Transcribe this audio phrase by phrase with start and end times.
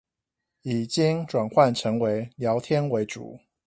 [0.63, 3.37] 已經轉換成為聊天為主